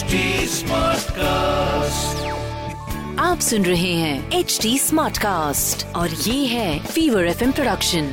[0.00, 0.18] HD
[0.48, 2.20] Smartcast.
[3.18, 8.06] आप सुन रहे हैं एच डी स्मार्ट कास्ट और ये है Fever F production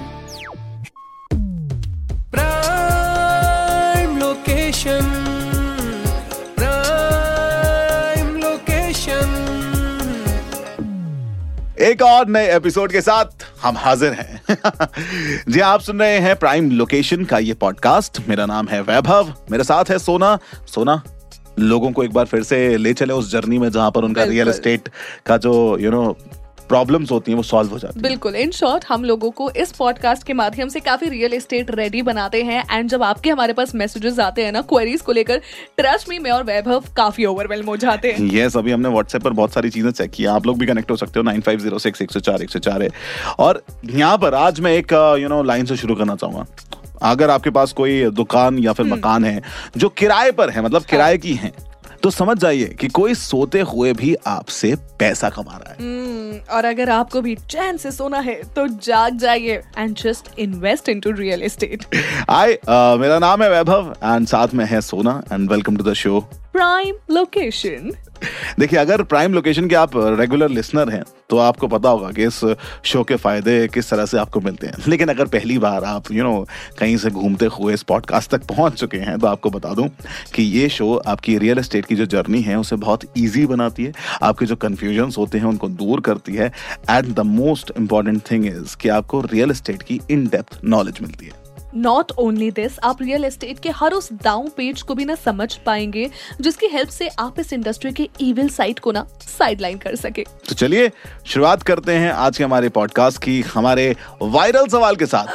[2.32, 5.02] prime location
[6.56, 9.36] prime location
[11.82, 13.26] एक और नए एपिसोड के साथ
[13.64, 14.42] हम हाजिर हैं।
[15.50, 19.64] जी आप सुन रहे हैं प्राइम लोकेशन का ये पॉडकास्ट मेरा नाम है वैभव मेरे
[19.64, 21.04] साथ है सोना। सोना
[21.60, 24.48] लोगों को एक बार फिर से ले चले उस जर्नी में जहाँ पर उनका। रियल
[24.48, 24.90] एस्टेट
[25.26, 26.16] का जो यू नो
[26.70, 29.72] प्रॉब्लम्स होती हैं वो सॉल्व हो जाती हैं। बिल्कुल। इन शॉर्ट हम लोगों को इस
[29.72, 33.74] पॉडकास्ट के माध्यम से काफ़ी रियल एस्टेट रेडी बनाते हैं एंड जब आपके हमारे पास
[33.76, 35.42] मैसेजेस आते हैं ना क्वेरीज को लेकर
[35.78, 39.34] ट्रस्ट मी मैं और वैभव काफ़ी ओवरवेलम हो जाते हैं। ये अभी हमने व्हाट्सएप पर
[39.34, 41.80] बहुत सारी चीज़ें चेक की आप लोग भी कनेक्ट हो सकते हो नाइन फाइव ज़ीरो
[41.80, 42.90] सिक्स एक सौ चार एक सौ चार है।
[43.40, 46.46] और यहाँ पर आज मैं एक यू नो लाइन से शुरू करना चाहूँगा।
[47.02, 49.42] अगर आपके पास कोई दुकान या फिर मकान है
[49.78, 51.52] जो किराए पर है मतलब किराए की है
[52.04, 56.66] तो समझ जाइए कि कोई सोते हुए भी आपसे पैसा कमा रहा है। हम्म, और
[56.66, 61.44] अगर आपको भी चैन से सोना है तो जाग जाइए and just invest into real
[61.44, 65.94] estate uh, मेरा नाम है वैभव एंड साथ में है Sona and welcome to the
[65.94, 67.92] show prime location
[68.60, 72.40] देखिए अगर प्राइम लोकेशन के आप रेगुलर लिसनर हैं तो आपको पता होगा कि इस
[72.84, 76.18] शो के फ़ायदे किस तरह से आपको मिलते हैं। लेकिन अगर पहली बार आप यू
[76.18, 79.50] you नो know, कहीं से घूमते हुए इस पॉडकास्ट तक पहुँच चुके हैं तो आपको
[79.50, 79.88] बता दूँ
[80.36, 83.94] कि ये शो आपकी रियल एस्टेट की जो जर्नी है उसे बहुत ईजी बनाती है।
[84.24, 86.52] आपके जो कन्फ्यूजन्स होते हैं उनको दूर करती है।
[86.90, 91.26] And the most important thing is कि आपको रियल इस्टेट की इन डेप्थ नॉलेज मिलती
[91.26, 95.16] है। नॉट ओनली दिस आप रियल एस्टेट के हर उस डाउन पेज को भी ना
[95.16, 96.10] समझ पाएँगे
[96.42, 100.56] जिसकी हेल्प से आप इस इंडस्ट्री के इविल साइट को ना साइडलाइन कर सके। तो
[100.56, 100.92] चलिए
[101.26, 105.28] शुरुआत करते हैं आज के हमारे पॉडकास्ट की हमारे वायरल सवाल के साथ।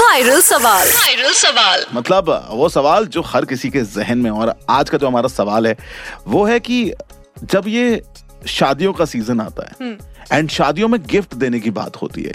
[0.00, 4.90] वायरल सवाल। वायरल सवाल। मतलब वो सवाल जो हर किसी के जहन में और आज
[4.90, 5.76] का जो हमारा सवाल है
[6.26, 6.84] वो है कि
[7.44, 8.02] जब ये
[8.46, 9.92] शादियों का सीज़न आता है
[10.32, 12.34] एंड शादियों में गिफ्ट देने की बात होती है।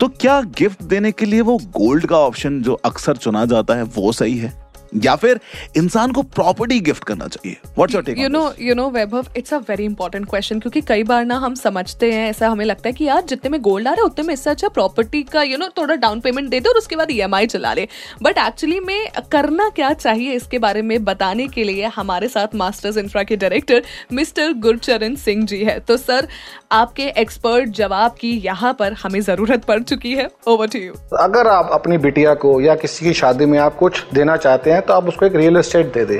[0.00, 3.82] तो क्या गिफ्ट देने के लिए वो गोल्ड का ऑप्शन जो अक्सर चुना जाता है,
[3.82, 4.69] वो सही है?
[4.94, 5.40] या फिर
[5.76, 9.54] इंसान को प्रॉपर्टी गिफ्ट करना चाहिए। What's your take you know you know Vaibhav it's
[9.54, 12.92] a very important question क्योंकि कई बार ना हम समझते हैं ऐसा हमें लगता है
[12.92, 15.50] कि यार जितने में गोल्ड आ रहा है उतने में इससे अच्छा प्रॉपर्टी का यू
[15.50, 17.86] you नो know, थोड़ा डाउन पेमेंट दे दे और उसके बाद ईएमआई चला ले।
[18.22, 22.96] बट एक्चुअली में करना क्या चाहिए इसके बारे में बताने के लिए हमारे साथ मास्टर्स
[22.96, 26.28] इंफ्रा के डायरेक्टर मिस्टर गुरचरण सिंह जी है। तो सर
[26.72, 31.46] आपके एक्सपर्ट जवाब की यहाँ पर हमें ज़रूरत पड़ चुकी है। ओवर टू यू अगर
[31.46, 34.94] आप अपनी बिटिया को या किसी की शादी में आप कुछ देना चाहते हैं तो
[34.94, 36.18] आप उसको एक रियल एस्टेट दे दें।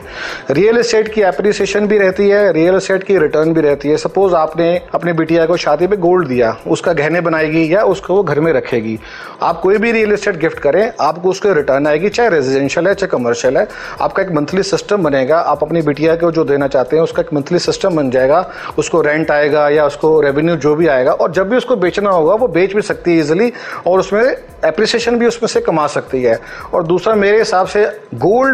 [0.50, 4.34] रियल एस्टेट की एप्रिसिएशन भी रहती है रियल एस्टेट की रिटर्न भी रहती है। सपोज़
[4.34, 8.40] आपने अपनी बिटिया को शादी में गोल्ड दिया, उसका गहने बनाएगी या उसको वो घर
[8.40, 8.98] में रखेगी।
[9.42, 13.08] आप कोई भी रियल एस्टेट गिफ्ट करें, आपको उसके रिटर्न आएगी, चाहे रेजिडेंशियल है, चाहे
[13.08, 13.66] कमर्शियल है।
[14.00, 17.32] आपका एक मंथली सिस्टम बनेगा। आप अपनी बिटिया को जो देना चाहते हैं, उसका एक
[17.34, 21.48] मंथली सिस्टम बन जाएगा। उसको रेंट आएगा या उसको रेवेन्यू जो भी आएगा, और जब
[21.48, 23.52] भी उसको बेचना होगा, वो बेच भी सकती है इजिली
[23.86, 26.38] और उसमें एप्रिसिएशन भी उसमें से कमा सकती है।
[26.74, 27.84] और दूसरा, मेरे हिसाब से
[28.14, 28.49] गोल्ड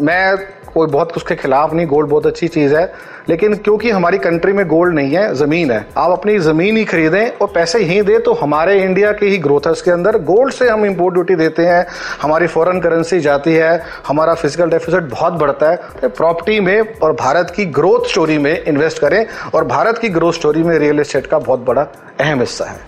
[0.00, 0.36] मैं
[0.68, 2.92] कोई बहुत उसके खिलाफ नहीं, गोल्ड बहुत अच्छी चीज़ है,
[3.28, 7.28] लेकिन क्योंकि हमारी कंट्री में गोल्ड नहीं है, ज़मीन है, आप अपनी ज़मीन ही खरीदें
[7.32, 10.68] और पैसे ही दें तो हमारे इंडिया के ही ग्रोथ है उसके अंदर। गोल्ड से
[10.68, 11.86] हम इम्पोर्ट ड्यूटी देते हैं,
[12.22, 17.12] हमारी फॉरेन करेंसी जाती है, हमारा फ़िज़िकल डेफिसिट बहुत बढ़ता है तो प्रॉपर्टी में और
[17.14, 19.24] भारत की ग्रोथ स्टोरी में इन्वेस्ट करें
[19.54, 21.86] और भारत की ग्रोथ स्टोरी में रियल एस्टेट का बहुत बड़ा
[22.20, 22.80] अहम हिस्सा है।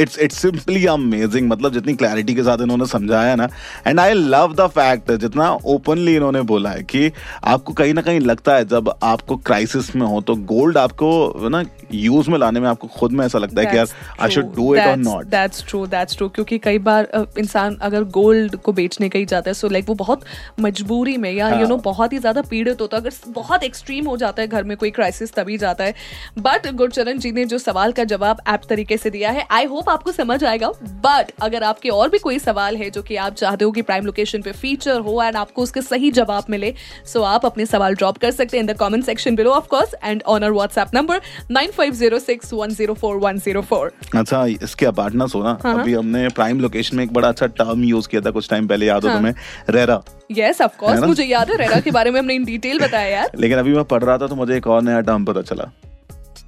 [0.00, 3.48] इट्स इट्स सिंपली अमेजिंग मतलब जितनी क्लैरिटी के साथ इन्होंने समझाया ना
[3.86, 7.12] and I love the fact जितना ओपनली इन्होंने बोला है कि
[7.44, 11.64] आपको कहीं ना कहीं लगता है जब आपको क्राइसिस में हो तो गोल्ड आपको ना
[11.94, 13.86] यूज़ में लाने में आपको खुद में ऐसा लगता है कि यार
[14.20, 17.08] आई शुड डू इट और not that's true that's true क्योंकि कई बार
[17.38, 20.20] इंसान अगर गोल्ड को बेचने कहीं जाता है सो लाइक वो बहुत
[20.60, 24.16] मजबूरी में या यू नो बहुत ही ज़्यादा पीड़ित होता है अगर बहुत एक्सट्रीम हो
[24.16, 25.94] जाता है घर में कोई क्राइसिस तभी जाता है।
[26.38, 29.89] बट गुरचरण जी ने जो सवाल का जवाब ऐप तरीके से दिया है आई होप
[29.90, 30.68] आपको समझ आएगा
[31.04, 34.06] बट अगर आपके और भी कोई सवाल है जो कि आप चाहते हो कि प्राइम
[34.06, 36.72] लोकेशन पे फीचर हो एंड आपको उसके सही जवाब मिले
[37.12, 39.94] सो आप अपने सवाल ड्रॉप कर सकते हैं in the comment section below of course
[40.04, 41.20] and on our WhatsApp number
[41.50, 45.58] nine five zero six one zero four one zero four अच्छा इसके अपार्ट ना सोना
[45.64, 48.68] हाँ, अभी हमने प्राइम लोकेशन में एक बड़ा अच्छा टर्म यूज़ किया था कुछ टाइम
[48.68, 49.34] पहले याद हो हाँ। तुम्हें?
[49.70, 50.02] रेरा
[50.32, 53.30] यस ऑफ़ कोर्स मुझे याद है रेरा के बारे में हमने इन डिटेल बताया यार।
[53.38, 55.70] लेकिन अभी मैं पढ़ रहा था तो मुझे एक और नया टर्म पता चला।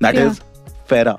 [0.02, 0.40] दैट इज़
[0.90, 1.16] फेरा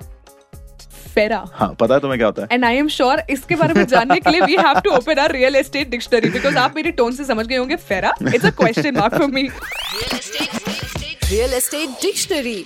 [1.15, 2.47] फेरा। हाँ पता है तुम्हें क्या होता है?
[2.51, 5.31] एंड आई एम श्योर इसके बारे में जानने के लिए we have to open our
[5.31, 8.13] real estate dictionary because आप मेरे टोन से समझ गए होंगे FERA.
[8.33, 9.47] It's a question mark for me
[11.23, 12.63] real estate dictionary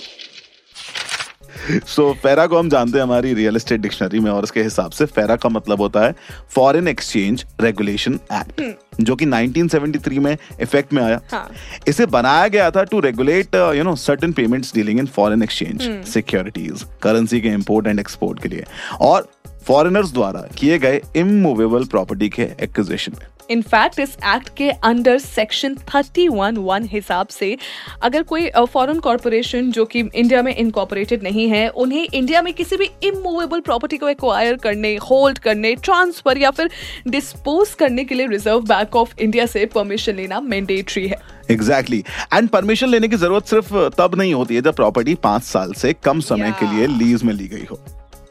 [1.70, 5.06] so FERA को हम जानते हैं हमारी रियल एस्टेट डिक्शनरी में और उसके हिसाब से
[5.06, 6.16] फेरा का मतलब होता है
[6.56, 8.62] फॉरेन एक्सचेंज रेगुलेशन एक्ट
[9.02, 11.50] जो कि 1973 में इफ़ेक्ट में आया। हाँ।
[11.88, 16.86] इसे बनाया गया था to regulate you know certain payments dealing in foreign exchange securities
[17.04, 18.64] currency के इंपोर्ट एंड एक्सपोर्ट के लिए।
[19.02, 19.28] और
[19.68, 25.76] फॉरेनर्स द्वारा किए गए इमूवेबल प्रॉपर्टी के एक्विजिशन में। इनफैक्ट इस एक्ट के अंडर सेक्शन
[25.88, 27.58] 31 वन हिसाब से
[28.04, 32.78] अगर कोई फॉरेन कॉरपोरेशन जो कि इंडिया में इनकॉर्पोरेटेड नहीं है उन्हें इंडिया में किसी
[32.78, 36.70] भी इमूवेबल प्रॉपर्टी को एक्वायर करने होल्ड करने ट्रांसफ़र या फिर
[37.08, 41.22] डिस्पोज करने के लिए रिज़र्व बैंक ऑफ़ इंडिया से परमिशन लेना मैंडेटरी है।
[41.52, 42.04] एग्जैक्टली
[42.34, 45.94] एंड परमिशन लेने की ज़रूरत सिर्फ़ तब नहीं होती है जब प्रॉपर्टी पाँच साल से
[46.04, 46.60] कम समय yeah.
[46.60, 47.80] के लिए लीज में ली गई हो।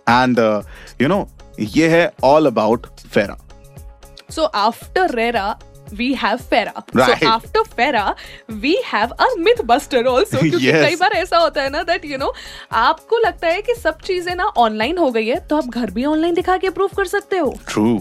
[0.08, 0.38] एंड
[1.02, 1.26] यू नो
[1.60, 3.38] ये है all about FERA
[4.30, 5.56] so after RERA
[5.92, 6.84] we have FERA.
[6.92, 7.20] Right.
[7.20, 8.16] So after FERA,
[8.62, 10.38] we have a mythbuster also.
[10.40, 10.84] क्योंकि Yes.
[10.84, 12.32] कई बार ऐसा होता है ना that यू नो
[12.72, 16.04] आपको लगता है कि सब चीज़ें ना ऑनलाइन हो गई है तो आप घर भी
[16.04, 17.98] ऑनलाइन दिखा के अप्रूव कर सकते हो ट्रू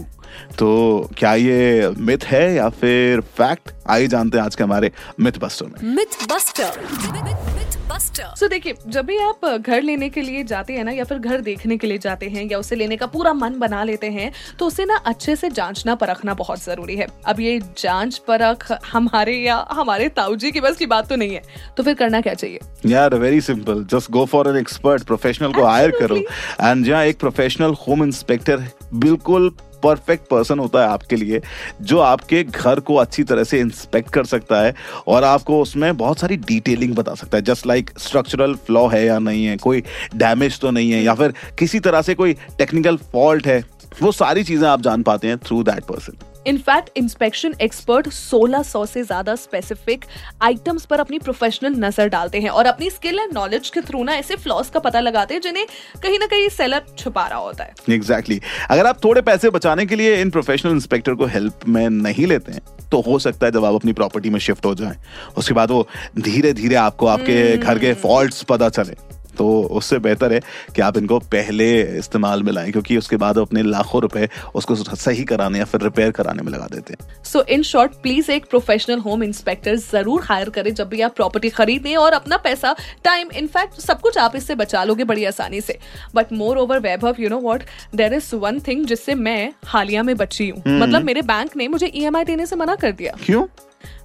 [0.58, 4.90] तो क्या ये मिथ है या फिर फैक्ट आइए जानते हैं आज के हमारे
[5.20, 6.80] मिथ बस्टर में। मिथ बस्टर
[7.14, 11.18] मिथ बस्टर देखिए जब भी आप घर लेने के लिए जाते हैं ना या फिर
[11.18, 14.32] घर देखने के लिए जाते हैं या उसे लेने का पूरा मन बना लेते हैं
[14.58, 19.36] तो उसे ना अच्छे से जांचना परखना बहुत ज़रूरी है। अब ये जाँच परख हमारे
[19.36, 21.42] या हमारे ताऊजी की बस की बात तो नहीं है
[21.76, 22.60] तो फिर करना क्या चाहिए?
[22.86, 27.18] यार very simple just go for an expert professional को हायर करो। एंड जहाँ एक
[27.20, 29.50] प्रोफेशनल होम इंस्पेक्टर बिल्कुल
[29.82, 31.40] परफेक्ट पर्सन होता है आपके लिए,
[31.82, 34.74] जो आपके घर को अच्छी तरह से इंस्पेक्ट कर सकता है
[35.06, 39.18] और आपको उसमें बहुत सारी डिटेलिंग बता सकता है। जस्ट लाइक स्ट्रक्चरल फ्लॉ है या
[39.18, 39.82] नहीं है, कोई
[40.14, 43.62] डैमेज तो नहीं है, या फिर किसी तरह से कोई टेक्निकल फॉल्ट है,
[44.02, 49.02] वो सारी चीज़ें आप जान पाते हैं through that person in fact inspection expert 1600 से
[49.02, 50.04] ज़्यादा स्पेसिफिक
[50.42, 54.14] आइटम्स पर अपनी प्रोफेशनल नज़र डालते हैं और अपनी स्किल एंड नॉलेज के थ्रू ना
[54.16, 55.66] ऐसे फ्लॉज का पता लगाते हैं जिन्हें
[56.02, 58.70] कहीं ना कहीं सेलर छुपा रहा होता है। Exactly exactly.
[58.70, 62.52] अगर आप थोड़े पैसे बचाने के लिए इन प्रोफेशनल इंस्पेक्टर को हेल्प में नहीं लेते
[62.52, 62.60] हैं
[62.90, 64.96] तो हो सकता है जब आप अपनी प्रॉपर्टी में शिफ्ट हो जाएँ।
[65.38, 65.86] उसके बाद वो
[66.20, 68.96] धीरे धीरे आपको आपके घर के फॉल्ट्स पता चले।
[69.36, 70.40] तो उससे बेहतर है
[70.76, 71.66] कि आप इनको पहले
[71.98, 76.10] इस्तेमाल में लाएँ क्योंकि उसके बाद अपने लाखों रुपए उसको सही कराने या फिर रिपेयर
[76.12, 80.50] कराने में लगा देते हैं। सो इन शॉर्ट प्लीज़ एक प्रोफेशनल होम इंस्पेक्टर ज़रूर हायर
[80.50, 82.74] करें जब भी आप प्रॉपर्टी खरीदें और अपना पैसा
[83.04, 85.78] टाइम इनफैक्ट सब कुछ आप इससे बचा लोगे बड़ी आसानी से।
[86.14, 87.62] But moreover Vaibhav you know what
[87.94, 91.92] there is one thing जिससे मैं हालिया में बची हूँ। मतलब मेरे बैंक ने मुझे
[91.94, 93.46] ईएमआई देने से मना कर दिया। क्यों?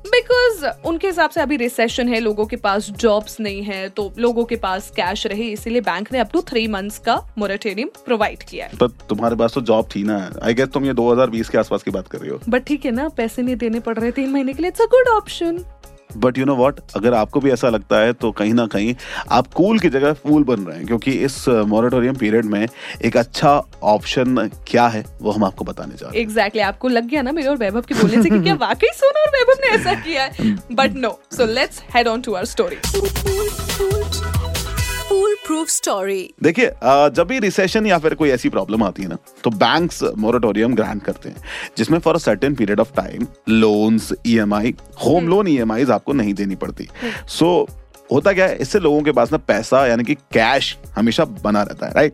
[0.07, 4.45] बिकॉज़ उनके हिसाब से अभी रिसेशन है लोगों के पास जॉब्स नहीं है तो लोगों
[4.45, 8.65] के पास कैश रहे इसीलिए बैंक ने अप टू थ्री मंथ्स का मोरेटोरियम प्रोवाइड किया
[8.65, 11.83] है। पर तुम्हारे पास तो जॉब थी ना। आई गेस तुम ये 2020 के आसपास
[11.83, 14.30] की बात कर रहे हो। बट ठीक है ना पैसे नहीं देने पड़ रहे तीन
[14.30, 15.63] महीने के लिए it's a good option
[16.17, 18.95] but you know what अगर आपको भी ऐसा लगता है तो कहीं ना कहीं
[19.31, 22.67] आप कूल की जगह फूल बन रहे हैं क्योंकि इस मॉरेटोरियम पीरियड में
[23.05, 27.07] एक अच्छा ऑप्शन क्या है वो हम आपको बताने जा रहे हैं। एग्जैक्टली आपको लग
[27.07, 29.67] गया ना मेरे और वैभव के बोलने से कि क्या वाकई सोनू और वैभव ने
[29.67, 30.55] ऐसा किया है?
[30.71, 32.77] But no so let's head on to our story
[35.47, 39.49] foolproof story देखिए जब भी रिसेशन या फिर कोई ऐसी प्रॉब्लम आती है ना तो
[39.49, 41.43] बैंक्स मोरेटोरियम ग्रांट करते हैं
[41.77, 44.75] जिसमें for a certain period of time loans EMI
[45.05, 46.87] home loan EMI आपको नहीं देनी पड़ती।
[47.27, 47.75] सो so,
[48.11, 51.87] होता क्या है इससे लोगों के पास ना पैसा यानी कि कैश हमेशा बना रहता
[51.87, 52.13] है राइट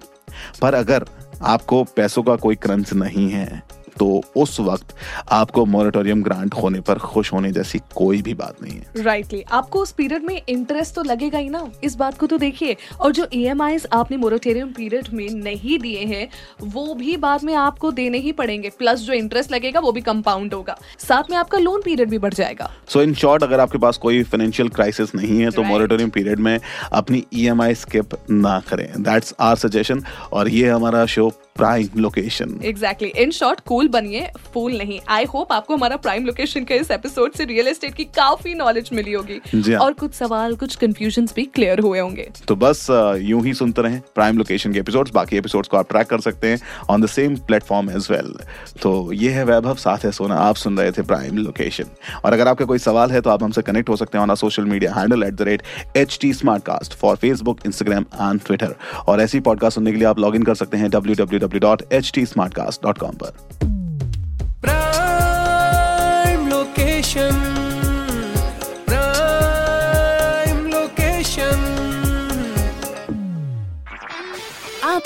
[0.61, 1.05] पर अगर
[1.41, 3.63] आपको पैसों का कोई क्रंच नहीं है
[3.99, 4.95] तो उस वक्त
[5.31, 9.53] आपको मोरेटोरियम ग्रांट होने पर खुश होने जैसी कोई भी बात नहीं है। राइटली right
[9.53, 13.11] आपको उस पीरियड में इंटरेस्ट तो लगेगा ही ना। इस बात को तो देखिए और
[13.11, 16.27] जो ई आपने मोरेटोरियम पीरियड में नहीं दिए हैं
[16.68, 20.54] वो भी बाद में आपको देने ही पड़ेंगे। प्लस जो इंटरेस्ट लगेगा वो भी कंपाउंड
[20.54, 23.97] होगा। साथ में आपका लोन पीरियड भी बढ़ जाएगा। सो इन शॉर्ट अगर आपके पास
[23.97, 26.11] कोई फाइनेंशियल क्राइसिस नहीं है तो Right.
[26.13, 26.59] पीरियड में
[26.94, 33.07] अपनी ईएमआई स्किप ना करें। दैट्स आर सजेशन और ये हमारा show prime location exactly
[33.18, 37.33] in short cool बनिए फूल नहीं। आई होप आपको हमारा प्राइम लोकेशन के इस एपिसोड
[37.33, 41.44] से रियल एस्टेट की काफ़ी नॉलेज मिली होगी। हाँ। और कुछ सवाल कुछ कंफ्यूजन भी
[41.45, 42.85] क्लियर हुए होंगे। तो बस
[43.21, 46.47] यूँ ही सुनते रहें प्राइम लोकेशन के एपिसोड्स बाकी एपिसोड्स को आप ट्रैक कर सकते
[46.47, 48.33] हैं on the same platform as well
[48.81, 51.85] तो ये है वैभव साथ है सोना। आप सुन रहे थे प्राइम लोकेशन
[52.25, 54.65] और अगर आपका कोई सवाल है तो आप हमसे कनेक्ट हो सकते हैं on social
[54.65, 55.63] media handle at the rate
[55.97, 58.75] H T Smartcast for Facebook Instagram and Twitter
[59.07, 61.59] और ऐसी पॉडकास्ट सुनने के लिए आप लॉग इन कर सकते हैं W W W
[61.59, 63.77] dot H T Smartcast dot com पर।